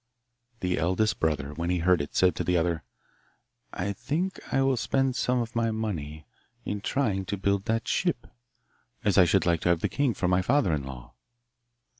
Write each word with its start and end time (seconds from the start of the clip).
The 0.61 0.79
eldest 0.79 1.19
brother, 1.19 1.53
when 1.53 1.69
he 1.69 1.77
heard 1.77 2.01
it, 2.01 2.15
said 2.15 2.35
to 2.35 2.43
the 2.43 2.57
other, 2.57 2.81
'I 3.73 3.93
think 3.93 4.39
I 4.51 4.63
will 4.63 4.75
spend 4.75 5.15
some 5.15 5.37
of 5.39 5.55
my 5.55 5.69
money 5.69 6.25
in 6.65 6.81
trying 6.81 7.23
to 7.25 7.37
build 7.37 7.65
that 7.65 7.87
ship, 7.87 8.25
as 9.03 9.19
I 9.19 9.25
should 9.25 9.45
like 9.45 9.61
to 9.61 9.69
have 9.69 9.81
the 9.81 9.87
king 9.89 10.15
for 10.15 10.27
my 10.27 10.41
father 10.41 10.73
in 10.73 10.81
law. 10.81 11.13